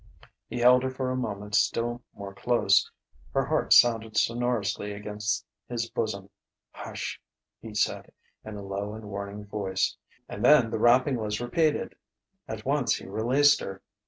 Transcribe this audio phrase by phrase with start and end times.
[0.47, 2.89] He held her for a moment still more close.
[3.35, 6.31] Her heart sounded sonorously against his bosom.
[6.71, 7.21] "Hush!"
[7.61, 8.11] he said
[8.43, 9.95] in a low and warning voice.
[10.27, 11.93] And then the rapping was repeated.
[12.47, 13.83] At once he released her.